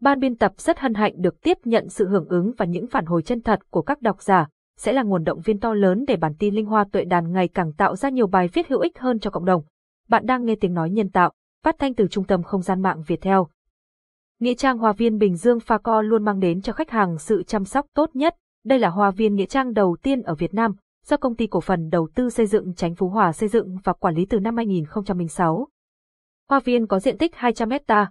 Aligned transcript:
Ban 0.00 0.20
biên 0.20 0.36
tập 0.36 0.52
rất 0.56 0.78
hân 0.78 0.94
hạnh 0.94 1.12
được 1.16 1.42
tiếp 1.42 1.58
nhận 1.64 1.88
sự 1.88 2.08
hưởng 2.08 2.28
ứng 2.28 2.52
và 2.58 2.64
những 2.66 2.86
phản 2.86 3.06
hồi 3.06 3.22
chân 3.22 3.40
thật 3.40 3.60
của 3.70 3.82
các 3.82 4.02
độc 4.02 4.22
giả, 4.22 4.48
sẽ 4.76 4.92
là 4.92 5.02
nguồn 5.02 5.24
động 5.24 5.40
viên 5.40 5.60
to 5.60 5.74
lớn 5.74 6.04
để 6.08 6.16
bản 6.16 6.32
tin 6.38 6.54
Linh 6.54 6.66
Hoa 6.66 6.84
Tuệ 6.92 7.04
Đàn 7.04 7.32
ngày 7.32 7.48
càng 7.48 7.72
tạo 7.72 7.96
ra 7.96 8.08
nhiều 8.08 8.26
bài 8.26 8.48
viết 8.52 8.68
hữu 8.68 8.80
ích 8.80 8.98
hơn 8.98 9.18
cho 9.18 9.30
cộng 9.30 9.44
đồng. 9.44 9.62
Bạn 10.08 10.26
đang 10.26 10.44
nghe 10.44 10.54
tiếng 10.60 10.74
nói 10.74 10.90
nhân 10.90 11.10
tạo, 11.10 11.32
phát 11.64 11.76
thanh 11.78 11.94
từ 11.94 12.06
Trung 12.08 12.24
tâm 12.24 12.42
Không 12.42 12.62
gian 12.62 12.82
mạng 12.82 13.02
Việt 13.06 13.20
Theo. 13.20 13.48
Nghĩa 14.40 14.54
trang 14.54 14.78
Hoa 14.78 14.92
viên 14.92 15.18
Bình 15.18 15.36
Dương 15.36 15.60
Pha 15.60 15.78
Co 15.78 16.02
luôn 16.02 16.24
mang 16.24 16.40
đến 16.40 16.62
cho 16.62 16.72
khách 16.72 16.90
hàng 16.90 17.18
sự 17.18 17.42
chăm 17.42 17.64
sóc 17.64 17.86
tốt 17.94 18.10
nhất. 18.16 18.34
Đây 18.64 18.78
là 18.78 18.88
hoa 18.88 19.10
viên 19.10 19.34
nghĩa 19.34 19.46
trang 19.46 19.72
đầu 19.72 19.96
tiên 20.02 20.22
ở 20.22 20.34
Việt 20.34 20.54
Nam, 20.54 20.74
do 21.04 21.16
công 21.16 21.36
ty 21.36 21.46
cổ 21.46 21.60
phần 21.60 21.88
đầu 21.90 22.08
tư 22.14 22.30
xây 22.30 22.46
dựng 22.46 22.74
Chánh 22.74 22.94
Phú 22.94 23.08
Hòa 23.08 23.32
xây 23.32 23.48
dựng 23.48 23.76
và 23.84 23.92
quản 23.92 24.14
lý 24.14 24.26
từ 24.26 24.40
năm 24.40 24.56
2006. 24.56 25.68
Hoa 26.48 26.60
viên 26.60 26.86
có 26.86 27.00
diện 27.00 27.18
tích 27.18 27.34
200 27.34 27.70
hecta, 27.70 28.10